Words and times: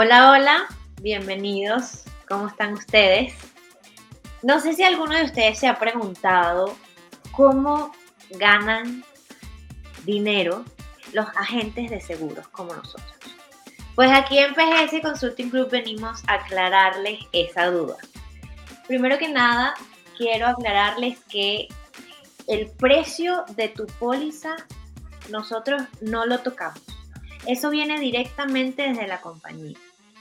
Hola, 0.00 0.30
hola, 0.30 0.68
bienvenidos. 1.02 2.04
¿Cómo 2.28 2.46
están 2.46 2.74
ustedes? 2.74 3.34
No 4.44 4.60
sé 4.60 4.74
si 4.74 4.84
alguno 4.84 5.16
de 5.16 5.24
ustedes 5.24 5.58
se 5.58 5.66
ha 5.66 5.76
preguntado 5.80 6.76
cómo 7.32 7.90
ganan 8.30 9.02
dinero 10.04 10.64
los 11.12 11.26
agentes 11.36 11.90
de 11.90 12.00
seguros 12.00 12.46
como 12.46 12.74
nosotros. 12.74 13.12
Pues 13.96 14.12
aquí 14.12 14.38
en 14.38 14.54
PGS 14.54 15.02
Consulting 15.02 15.50
Group 15.50 15.70
venimos 15.70 16.22
a 16.28 16.34
aclararles 16.34 17.18
esa 17.32 17.66
duda. 17.66 17.96
Primero 18.86 19.18
que 19.18 19.30
nada, 19.30 19.74
quiero 20.16 20.46
aclararles 20.46 21.18
que 21.24 21.66
el 22.46 22.70
precio 22.70 23.44
de 23.56 23.68
tu 23.68 23.84
póliza 23.98 24.54
nosotros 25.28 25.82
no 26.00 26.24
lo 26.24 26.38
tocamos. 26.38 26.84
Eso 27.48 27.70
viene 27.70 27.98
directamente 27.98 28.82
desde 28.82 29.08
la 29.08 29.20
compañía. 29.20 29.76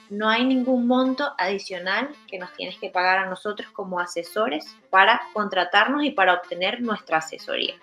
No 0.10 0.30
hay 0.30 0.46
ningún 0.46 0.88
monto 0.88 1.34
adicional 1.38 2.10
que 2.28 2.40
nos 2.40 2.54
tienes 2.54 2.78
que 2.78 2.90
pagar 2.90 3.20
a 3.20 3.30
nosotros 3.30 3.70
como 3.72 4.00
asesores 4.00 4.76
para 4.90 5.22
contratarnos 5.34 6.04
y 6.04 6.12
para 6.12 6.34
obtener 6.34 6.82
nuestra 6.82 7.18
asesoría. 7.18 7.76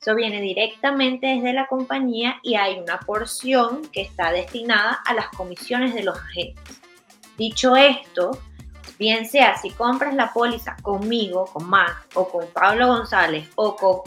Eso 0.00 0.14
viene 0.14 0.40
directamente 0.40 1.28
desde 1.28 1.52
la 1.52 1.66
compañía 1.66 2.38
y 2.42 2.56
hay 2.56 2.78
una 2.78 3.00
porción 3.00 3.82
que 3.90 4.02
está 4.02 4.30
destinada 4.30 5.00
a 5.04 5.14
las 5.14 5.28
comisiones 5.30 5.94
de 5.94 6.04
los 6.04 6.16
agentes. 6.16 6.80
Dicho 7.38 7.74
esto, 7.74 8.38
bien 8.98 9.26
sea 9.26 9.56
si 9.56 9.70
compras 9.70 10.14
la 10.14 10.32
póliza 10.32 10.76
conmigo, 10.82 11.46
con 11.46 11.68
Mac, 11.68 12.06
o 12.14 12.28
con 12.28 12.46
Pablo 12.48 12.86
González, 12.86 13.48
o 13.56 13.74
con 13.76 14.00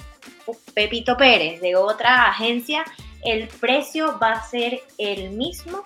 Pepito 0.73 1.17
Pérez 1.17 1.59
de 1.61 1.75
otra 1.75 2.29
agencia, 2.29 2.85
el 3.23 3.47
precio 3.47 4.17
va 4.19 4.33
a 4.33 4.43
ser 4.43 4.81
el 4.97 5.31
mismo 5.31 5.83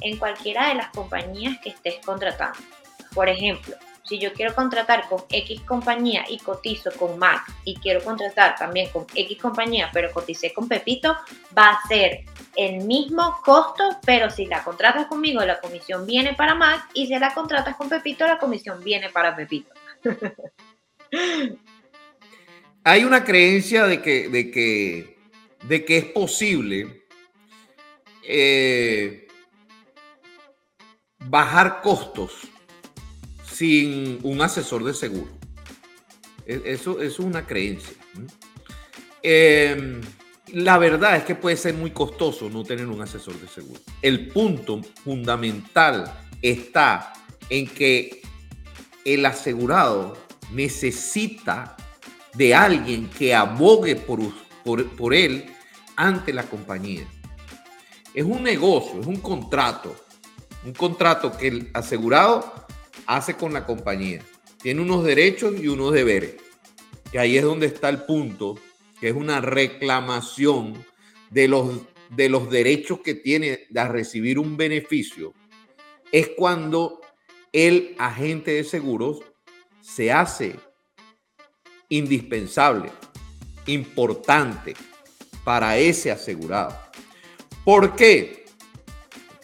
en 0.00 0.16
cualquiera 0.18 0.68
de 0.68 0.74
las 0.74 0.88
compañías 0.90 1.58
que 1.62 1.70
estés 1.70 1.96
contratando. 2.04 2.58
Por 3.14 3.28
ejemplo, 3.28 3.76
si 4.06 4.18
yo 4.18 4.32
quiero 4.32 4.54
contratar 4.54 5.08
con 5.08 5.24
X 5.30 5.62
compañía 5.62 6.24
y 6.28 6.38
cotizo 6.38 6.90
con 6.92 7.18
Mac 7.18 7.52
y 7.64 7.74
quiero 7.76 8.02
contratar 8.04 8.56
también 8.56 8.88
con 8.90 9.06
X 9.14 9.38
compañía, 9.38 9.90
pero 9.92 10.12
coticé 10.12 10.52
con 10.52 10.68
Pepito, 10.68 11.16
va 11.56 11.70
a 11.70 11.88
ser 11.88 12.24
el 12.54 12.84
mismo 12.84 13.38
costo, 13.44 13.98
pero 14.04 14.30
si 14.30 14.46
la 14.46 14.62
contratas 14.62 15.06
conmigo, 15.06 15.44
la 15.44 15.60
comisión 15.60 16.06
viene 16.06 16.34
para 16.34 16.54
Mac 16.54 16.88
y 16.94 17.06
si 17.06 17.18
la 17.18 17.34
contratas 17.34 17.76
con 17.76 17.88
Pepito, 17.88 18.26
la 18.26 18.38
comisión 18.38 18.82
viene 18.82 19.10
para 19.10 19.34
Pepito. 19.34 19.74
Hay 22.84 23.02
una 23.04 23.24
creencia 23.24 23.86
de 23.86 24.00
que, 24.00 24.28
de 24.28 24.50
que, 24.52 25.18
de 25.64 25.84
que 25.84 25.98
es 25.98 26.04
posible 26.04 27.02
eh, 28.22 29.25
bajar 31.28 31.80
costos 31.82 32.32
sin 33.50 34.18
un 34.22 34.40
asesor 34.42 34.84
de 34.84 34.94
seguro. 34.94 35.30
E, 36.46 36.62
eso, 36.66 37.00
es 37.00 37.18
una 37.18 37.46
creencia. 37.46 37.96
Em, 39.22 40.00
la 40.52 40.78
verdad 40.78 41.16
es 41.16 41.24
que 41.24 41.34
puede 41.34 41.56
ser 41.56 41.74
muy 41.74 41.90
costoso 41.90 42.48
no 42.48 42.62
tener 42.64 42.86
un 42.86 43.00
asesor 43.00 43.40
de 43.40 43.48
seguro. 43.48 43.80
El 44.02 44.28
punto 44.28 44.80
fundamental 45.02 46.12
está 46.42 47.12
en 47.50 47.66
que 47.66 48.22
el 49.04 49.24
asegurado 49.26 50.16
necesita 50.52 51.76
de 52.34 52.54
alguien 52.54 53.08
que 53.08 53.34
abogue 53.34 53.96
por, 53.96 54.20
por, 54.64 54.88
por 54.96 55.14
él 55.14 55.46
ante 55.96 56.32
la 56.32 56.44
compañía. 56.44 57.06
Es 58.14 58.24
un 58.24 58.42
negocio, 58.42 59.00
es 59.00 59.06
un 59.06 59.20
contrato. 59.20 59.94
Un 60.66 60.72
contrato 60.72 61.38
que 61.38 61.46
el 61.46 61.70
asegurado 61.74 62.66
hace 63.06 63.34
con 63.34 63.52
la 63.52 63.64
compañía. 63.64 64.20
Tiene 64.60 64.82
unos 64.82 65.04
derechos 65.04 65.54
y 65.60 65.68
unos 65.68 65.92
deberes. 65.92 66.34
Y 67.12 67.18
ahí 67.18 67.36
es 67.36 67.44
donde 67.44 67.66
está 67.66 67.88
el 67.88 68.02
punto, 68.02 68.58
que 69.00 69.10
es 69.10 69.14
una 69.14 69.40
reclamación 69.40 70.74
de 71.30 71.46
los, 71.46 71.82
de 72.10 72.28
los 72.28 72.50
derechos 72.50 72.98
que 72.98 73.14
tiene 73.14 73.68
a 73.76 73.86
recibir 73.86 74.40
un 74.40 74.56
beneficio. 74.56 75.34
Es 76.10 76.30
cuando 76.36 77.00
el 77.52 77.94
agente 77.96 78.50
de 78.50 78.64
seguros 78.64 79.20
se 79.80 80.10
hace 80.10 80.56
indispensable, 81.90 82.90
importante 83.66 84.74
para 85.44 85.78
ese 85.78 86.10
asegurado. 86.10 86.76
¿Por 87.64 87.94
qué? 87.94 88.45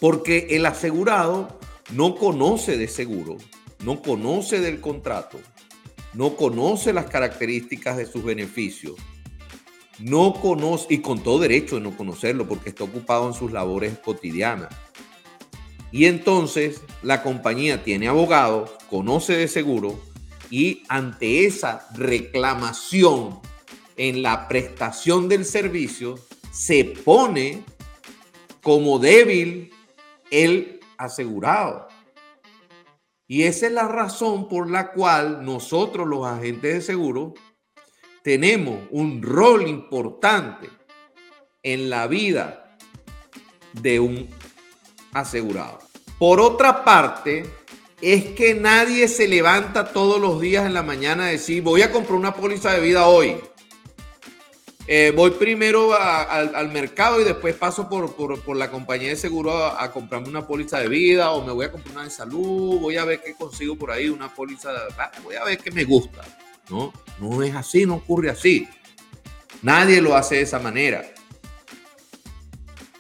Porque 0.03 0.49
el 0.51 0.67
asegurado 0.67 1.61
no 1.93 2.17
conoce 2.17 2.77
de 2.77 2.89
seguro, 2.89 3.37
no 3.85 4.03
conoce 4.03 4.59
del 4.59 4.81
contrato, 4.81 5.39
no 6.13 6.35
conoce 6.35 6.93
las 6.93 7.07
características 7.07 7.97
de 7.97 8.07
sus 8.07 8.25
beneficios, 8.25 8.97
no 10.01 10.35
conoce, 10.35 10.87
y 10.91 10.99
con 10.99 11.23
todo 11.23 11.39
derecho 11.39 11.77
de 11.77 11.83
no 11.83 11.97
conocerlo 11.97 12.49
porque 12.49 12.71
está 12.71 12.83
ocupado 12.83 13.29
en 13.29 13.35
sus 13.35 13.53
labores 13.53 13.97
cotidianas. 14.01 14.75
Y 15.93 16.07
entonces 16.07 16.81
la 17.05 17.23
compañía 17.23 17.85
tiene 17.85 18.09
abogado, 18.09 18.77
conoce 18.91 19.37
de 19.37 19.47
seguro 19.47 20.01
y 20.51 20.83
ante 20.89 21.47
esa 21.47 21.87
reclamación 21.95 23.39
en 23.97 24.25
la 24.25 24.49
prestación 24.49 25.29
del 25.29 25.45
servicio 25.45 26.19
se 26.51 26.83
pone 26.85 27.63
como 28.65 28.99
débil 28.99 29.71
el 30.33 30.81
asegurado. 30.99 31.87
Y 33.29 33.45
esa 33.45 33.67
es 33.67 33.73
la 33.73 33.87
razón 33.87 34.49
por 34.49 34.69
la 34.69 34.91
cual 34.93 35.45
nosotros 35.45 36.09
los 36.09 36.27
agentes 36.27 36.75
de 36.75 36.81
seguro 36.81 37.35
tenemos 38.23 38.81
un 38.91 39.23
rol 39.23 39.69
importante 39.69 40.69
en 41.63 41.89
la 41.89 42.09
vida 42.09 42.77
de 43.73 44.01
un 44.01 44.29
asegurado. 45.13 45.79
Por 46.19 46.41
otra 46.41 46.85
parte, 46.85 47.45
es 48.01 48.25
que 48.33 48.55
nadie 48.55 49.07
se 49.07 49.29
levanta 49.29 49.93
todos 49.93 50.21
los 50.21 50.41
días 50.41 50.67
en 50.67 50.75
la 50.75 50.83
mañana 50.83 51.27
a 51.27 51.29
decir, 51.29 51.63
voy 51.63 51.83
a 51.83 51.93
comprar 51.93 52.19
una 52.19 52.35
póliza 52.35 52.73
de 52.73 52.81
vida 52.81 53.07
hoy. 53.07 53.37
Eh, 54.89 55.13
voy 55.15 55.31
primero 55.31 55.95
al 55.95 56.73
mercado 56.73 57.21
y 57.21 57.25
después 57.25 57.55
paso 57.55 57.89
por, 57.89 58.57
la 58.57 58.71
compañía 58.71 59.11
de 59.11 59.17
seguro 59.17 59.57
a, 59.57 59.91
comprarme 59.93 60.29
una 60.29 60.47
póliza 60.47 60.81
de 60.81 60.89
vida 60.89 61.31
o 61.31 61.45
me 61.45 61.53
voy 61.53 61.67
a 61.67 61.71
comprar 61.71 61.95
una 61.95 62.05
de 62.05 62.11
salud, 62.11 62.81
voy 62.81 62.97
a 62.97 63.05
ver 63.05 63.21
qué 63.23 63.35
consigo 63.35 63.77
por 63.77 63.93
ahí, 63.93 64.09
una 64.09 64.35
póliza 64.35 64.73
de... 64.73 64.79
Voy 65.23 65.37
a 65.37 65.45
ver 65.45 65.59
qué 65.59 65.71
me 65.71 65.85
gusta. 65.85 66.23
No, 66.69 66.93
no 67.21 67.43
es 67.43 67.55
así, 67.55 67.87
no 67.87 67.97
ocurre 67.97 68.31
así. 68.31 68.69
Nadie 69.63 70.03
lo 70.03 70.17
hace 70.17 70.37
de 70.37 70.43
esa 70.43 70.59
manera. 70.59 71.05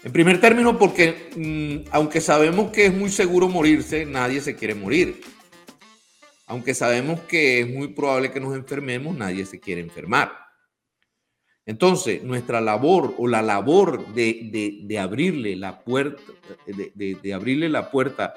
En 0.05 0.13
primer 0.13 0.41
término, 0.41 0.79
porque 0.79 1.31
mm, 1.37 1.89
aunque 1.93 2.21
sabemos 2.21 2.71
que 2.71 2.87
es 2.87 2.95
muy 2.95 3.11
seguro 3.11 3.49
morirse, 3.49 4.05
nadie 4.05 4.41
se 4.41 4.55
quiere 4.55 4.75
morir. 4.75 5.21
Aunque 6.47 6.75
sabemos 6.75 7.21
que 7.21 7.61
es 7.61 7.69
muy 7.69 7.89
probable 7.89 8.31
que 8.31 8.41
nos 8.41 8.55
enfermemos, 8.55 9.17
nadie 9.17 9.47
se 9.47 9.59
quiere 9.59 9.81
enfermar. 9.81 10.42
Entonces, 11.65 12.25
nuestra 12.25 12.61
labor 12.61 13.15
o 13.19 13.29
la 13.29 13.41
labor 13.41 14.07
de, 14.15 14.99
abrirle 15.01 15.55
la 15.55 15.85
puerta, 15.85 16.21
de, 16.67 17.35
abrirle 17.35 17.69
la 17.69 17.91
puerta 17.91 18.35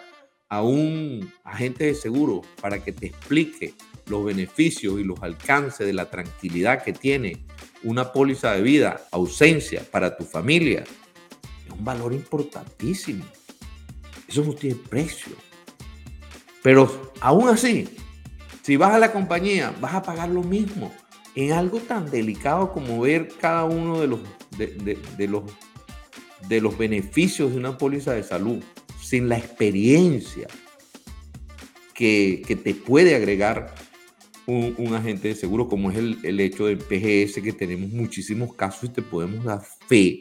a 0.48 0.62
un 0.62 1.32
agente 1.44 1.86
de 1.86 1.96
seguro 1.96 2.44
para 2.62 2.84
que 2.84 2.92
te 2.92 3.08
explique 3.08 3.74
los 4.06 4.24
beneficios 4.24 5.00
y 5.00 5.04
los 5.04 5.24
alcances 5.24 5.88
de 5.88 5.94
la 5.94 6.12
tranquilidad 6.12 6.84
que 6.84 6.94
tiene 6.94 7.44
una 7.84 8.12
póliza 8.12 8.54
de 8.54 8.62
vida, 8.62 9.02
ausencia 9.12 9.84
para 9.90 10.16
tu 10.16 10.24
familia, 10.24 10.84
es 11.66 11.72
un 11.72 11.84
valor 11.84 12.14
importantísimo. 12.14 13.26
Eso 14.28 14.44
no 14.44 14.54
tiene 14.54 14.76
precio. 14.76 15.34
Pero 16.62 17.12
aún 17.22 17.50
así, 17.50 17.90
si 18.62 18.78
vas 18.78 18.94
a 18.94 19.00
la 19.00 19.12
compañía, 19.12 19.74
vas 19.82 19.96
a 19.96 20.04
pagar 20.04 20.30
lo 20.30 20.44
mismo 20.44 20.92
en 21.36 21.52
algo 21.52 21.80
tan 21.80 22.10
delicado 22.10 22.72
como 22.72 23.02
ver 23.02 23.28
cada 23.40 23.66
uno 23.66 24.00
de 24.00 24.08
los, 24.08 24.20
de, 24.58 25.28
los, 25.28 25.44
de 26.48 26.62
los 26.62 26.78
beneficios 26.78 27.52
de 27.52 27.58
una 27.58 27.78
póliza 27.78 28.14
de 28.14 28.24
salud 28.24 28.64
sin 29.02 29.28
la 29.28 29.38
experiencia 29.38 30.48
que, 31.94 32.60
te 32.64 32.74
puede 32.74 33.16
agregar 33.16 33.74
un, 34.48 34.94
agente 34.96 35.30
de 35.30 35.36
seguro, 35.36 35.68
como 35.68 35.92
es 35.92 35.98
el, 35.98 36.40
hecho 36.40 36.68
del 36.68 36.78
PGS, 36.78 37.42
que 37.42 37.54
tenemos 37.54 37.90
muchísimos 37.90 38.54
casos 38.54 38.86
y 38.86 38.94
te 38.94 39.02
podemos 39.02 39.44
dar 39.44 39.62
fe 39.62 40.20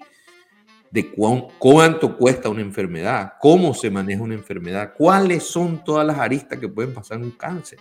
de 0.91 1.11
cuánto 1.11 2.17
cuesta 2.17 2.49
una 2.49 2.61
enfermedad, 2.61 3.33
cómo 3.41 3.75
se 3.75 3.91
maneja 3.91 4.23
una 4.23 4.35
enfermedad, 4.35 4.95
cuáles 4.97 5.43
son 5.43 5.83
todas 5.83 6.07
las 6.07 6.19
aristas 6.19 6.59
que 6.59 6.69
pueden 6.69 6.95
pasar 6.95 7.19
en 7.19 7.25
un 7.25 7.31
cáncer 7.33 7.79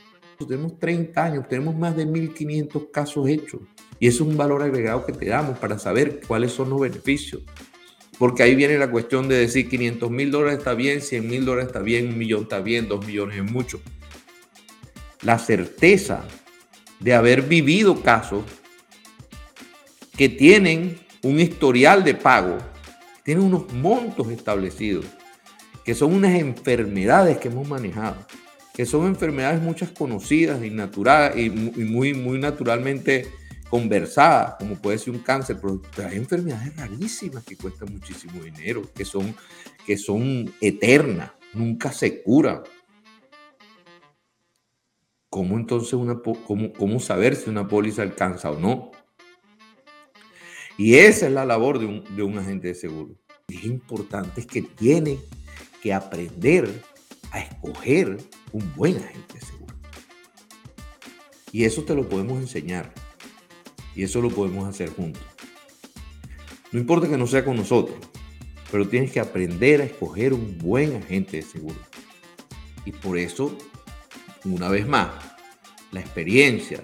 tenemos 0.48 0.80
30 0.80 1.24
años, 1.24 1.48
tenemos 1.48 1.76
más 1.76 1.96
de 1.96 2.08
1.500 2.08 2.92
casos 2.92 3.28
hechos. 3.28 3.62
Y 4.00 4.08
eso 4.08 4.24
es 4.24 4.30
un 4.30 4.38
valor 4.38 4.62
agregado 4.62 5.06
que 5.06 5.14
te 5.14 5.28
damos 5.28 5.58
para 5.58 5.80
saber 5.80 6.22
cuáles 6.28 6.52
son 6.52 6.70
los 6.70 6.82
beneficios. 6.82 7.42
porque 8.20 8.44
ahí 8.44 8.56
viene 8.56 8.78
la 8.78 8.92
cuestión 8.92 9.28
de 9.28 9.36
decir 9.36 9.68
500 9.68 10.10
mil 10.12 10.32
dólares 10.32 10.60
está 10.60 10.76
bien, 10.76 11.02
100 11.02 11.28
mil 11.28 11.46
dólares 11.46 11.68
está 11.68 11.80
bien, 11.80 12.10
un 12.10 12.18
millón 12.18 12.44
está 12.44 12.60
bien, 12.60 12.88
dos 12.88 13.06
millones 13.06 13.38
es 13.38 13.52
mucho. 13.52 13.82
La 15.24 15.40
certeza 15.40 16.24
de 17.00 17.14
haber 17.14 17.42
vivido 17.42 18.02
casos 18.02 18.44
que 20.16 20.30
tienen 20.30 21.00
un 21.24 21.40
historial 21.40 22.04
de 22.04 22.14
pago, 22.14 22.58
tienen 23.24 23.44
unos 23.46 23.72
montos 23.74 24.30
establecidos, 24.30 25.06
que 25.84 25.96
son 25.96 26.14
unas 26.14 26.36
enfermedades 26.36 27.38
que 27.38 27.48
hemos 27.48 27.68
manejado, 27.68 28.26
que 28.74 28.86
son 28.86 29.06
enfermedades 29.06 29.62
muchas 29.62 29.92
conocidas 29.92 30.64
y, 30.64 30.72
natural, 30.72 31.38
y 31.40 31.50
muy, 31.50 32.14
muy 32.14 32.40
naturalmente 32.40 33.28
conversadas, 33.70 34.56
como 34.60 34.76
puede 34.76 34.98
ser 34.98 35.14
un 35.14 35.20
cáncer, 35.20 35.58
pero 35.60 35.82
hay 36.08 36.18
enfermedades 36.18 36.76
rarísimas 36.76 37.44
que 37.44 37.58
cuestan 37.58 37.92
muchísimo 37.92 38.44
dinero, 38.44 38.84
que 38.94 39.06
son, 39.06 39.36
que 39.86 39.98
son 39.98 40.54
eternas, 40.62 41.32
nunca 41.54 41.92
se 41.92 42.22
curan. 42.22 42.62
¿Cómo 45.30 45.58
entonces 45.58 45.94
una, 45.94 46.20
cómo, 46.46 46.72
cómo 46.74 47.00
saber 47.00 47.36
si 47.36 47.50
una 47.50 47.68
póliza 47.68 48.04
alcanza 48.04 48.52
o 48.52 48.60
no? 48.60 48.92
Y 50.78 50.96
esa 50.96 51.28
es 51.28 51.34
la 51.34 51.46
labor 51.46 51.80
de 51.80 51.86
un, 51.86 52.16
de 52.16 52.24
un 52.24 52.38
agente 52.38 52.68
de 52.68 52.76
seguro. 52.76 53.16
Es 53.48 53.64
importante 53.64 54.46
que 54.46 54.62
tiene 54.62 55.20
que 55.82 55.94
aprender 55.94 56.70
a 57.32 57.40
escoger 57.40 58.18
un 58.54 58.74
buen 58.76 58.98
agente 58.98 59.34
de 59.34 59.42
seguro. 59.42 59.76
Y 61.52 61.66
eso 61.66 61.84
te 61.84 61.94
lo 61.94 62.08
podemos 62.08 62.40
enseñar. 62.40 62.94
Y 63.96 64.04
eso 64.04 64.22
lo 64.22 64.30
podemos 64.30 64.68
hacer 64.68 64.90
juntos. 64.90 65.22
No 66.72 66.80
importa 66.80 67.08
que 67.08 67.18
no 67.18 67.28
sea 67.28 67.44
con 67.44 67.58
nosotros, 67.58 67.98
pero 68.72 68.88
tienes 68.88 69.12
que 69.12 69.20
aprender 69.20 69.82
a 69.82 69.86
escoger 69.86 70.34
un 70.34 70.58
buen 70.58 70.96
agente 70.96 71.38
de 71.38 71.44
seguro. 71.44 71.80
Y 72.86 72.92
por 72.92 73.18
eso, 73.18 73.56
una 74.46 74.70
vez 74.70 74.88
más, 74.88 75.10
la 75.92 76.00
experiencia, 76.00 76.84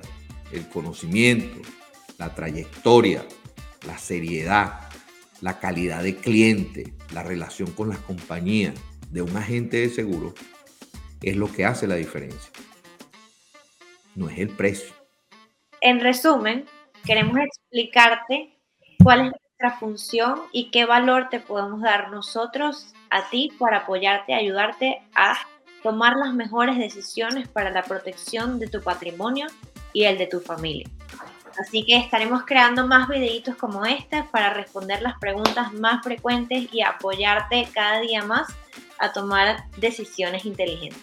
el 0.51 0.67
conocimiento, 0.67 1.61
la 2.17 2.35
trayectoria, 2.35 3.25
la 3.87 3.97
seriedad, 3.97 4.89
la 5.41 5.59
calidad 5.59 6.03
de 6.03 6.15
cliente, 6.15 6.93
la 7.11 7.23
relación 7.23 7.71
con 7.71 7.89
las 7.89 7.99
compañías 7.99 8.75
de 9.09 9.21
un 9.23 9.35
agente 9.35 9.77
de 9.77 9.89
seguro 9.89 10.35
es 11.21 11.35
lo 11.35 11.51
que 11.51 11.65
hace 11.65 11.87
la 11.87 11.95
diferencia. 11.95 12.51
No 14.15 14.29
es 14.29 14.39
el 14.39 14.49
precio. 14.49 14.93
En 15.81 15.99
resumen, 15.99 16.65
queremos 17.05 17.37
explicarte 17.37 18.57
cuál 19.03 19.21
es 19.21 19.31
nuestra 19.31 19.79
función 19.79 20.41
y 20.51 20.71
qué 20.71 20.85
valor 20.85 21.29
te 21.29 21.39
podemos 21.39 21.81
dar 21.81 22.11
nosotros 22.11 22.93
a 23.09 23.29
ti 23.29 23.51
para 23.57 23.79
apoyarte, 23.79 24.33
ayudarte 24.33 25.01
a 25.15 25.37
tomar 25.83 26.15
las 26.17 26.33
mejores 26.33 26.77
decisiones 26.77 27.47
para 27.47 27.69
la 27.69 27.83
protección 27.83 28.59
de 28.59 28.67
tu 28.67 28.81
patrimonio 28.81 29.47
y 29.93 30.03
el 30.03 30.17
de 30.17 30.27
tu 30.27 30.41
familia. 30.41 30.89
Así 31.59 31.85
que 31.85 31.97
estaremos 31.97 32.43
creando 32.45 32.87
más 32.87 33.09
videitos 33.09 33.55
como 33.55 33.85
este 33.85 34.23
para 34.31 34.53
responder 34.53 35.01
las 35.01 35.17
preguntas 35.19 35.73
más 35.73 36.03
frecuentes 36.03 36.69
y 36.71 36.81
apoyarte 36.81 37.67
cada 37.73 37.99
día 37.99 38.23
más 38.23 38.47
a 38.99 39.11
tomar 39.11 39.69
decisiones 39.77 40.45
inteligentes. 40.45 41.01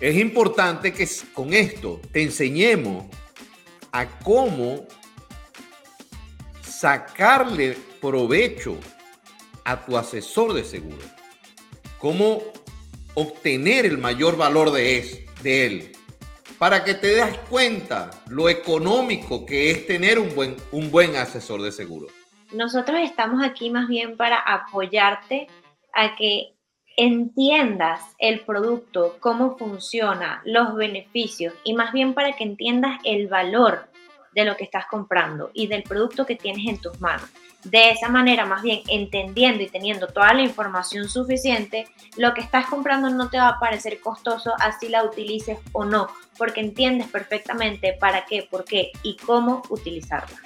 Es 0.00 0.16
importante 0.16 0.92
que 0.92 1.08
con 1.34 1.52
esto 1.52 2.00
te 2.12 2.22
enseñemos 2.22 3.06
a 3.90 4.06
cómo 4.20 4.86
sacarle 6.62 7.76
provecho 8.00 8.76
a 9.64 9.84
tu 9.84 9.96
asesor 9.96 10.52
de 10.52 10.64
seguro. 10.64 11.04
Cómo 11.98 12.42
obtener 13.14 13.84
el 13.84 13.98
mayor 13.98 14.36
valor 14.36 14.70
de, 14.70 15.26
de 15.42 15.66
él. 15.66 15.92
Para 16.58 16.84
que 16.84 16.94
te 16.94 17.08
des 17.08 17.36
cuenta 17.50 18.10
lo 18.28 18.48
económico 18.48 19.44
que 19.44 19.72
es 19.72 19.86
tener 19.86 20.18
un 20.18 20.34
buen, 20.34 20.56
un 20.70 20.90
buen 20.90 21.16
asesor 21.16 21.60
de 21.62 21.72
seguro. 21.72 22.06
Nosotros 22.52 22.98
estamos 23.02 23.44
aquí 23.44 23.70
más 23.70 23.88
bien 23.88 24.16
para 24.16 24.38
apoyarte 24.38 25.48
a 25.92 26.14
que 26.16 26.54
entiendas 26.98 28.00
el 28.18 28.40
producto, 28.40 29.18
cómo 29.20 29.56
funciona, 29.56 30.42
los 30.44 30.74
beneficios 30.74 31.54
y 31.62 31.72
más 31.72 31.92
bien 31.92 32.12
para 32.12 32.32
que 32.32 32.42
entiendas 32.42 32.98
el 33.04 33.28
valor 33.28 33.88
de 34.34 34.44
lo 34.44 34.56
que 34.56 34.64
estás 34.64 34.86
comprando 34.86 35.52
y 35.54 35.68
del 35.68 35.84
producto 35.84 36.26
que 36.26 36.34
tienes 36.34 36.66
en 36.66 36.80
tus 36.80 37.00
manos. 37.00 37.30
De 37.62 37.90
esa 37.90 38.08
manera, 38.08 38.46
más 38.46 38.62
bien 38.62 38.80
entendiendo 38.88 39.62
y 39.62 39.68
teniendo 39.68 40.08
toda 40.08 40.34
la 40.34 40.42
información 40.42 41.08
suficiente, 41.08 41.86
lo 42.16 42.34
que 42.34 42.40
estás 42.40 42.66
comprando 42.66 43.10
no 43.10 43.30
te 43.30 43.38
va 43.38 43.48
a 43.48 43.60
parecer 43.60 44.00
costoso 44.00 44.52
así 44.58 44.88
la 44.88 45.04
utilices 45.04 45.58
o 45.72 45.84
no, 45.84 46.08
porque 46.36 46.60
entiendes 46.60 47.06
perfectamente 47.06 47.92
para 47.92 48.26
qué, 48.26 48.46
por 48.50 48.64
qué 48.64 48.90
y 49.04 49.16
cómo 49.16 49.62
utilizarla. 49.70 50.36